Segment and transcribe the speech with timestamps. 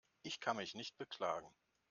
[0.23, 1.47] Ich kann mich nicht beklagen.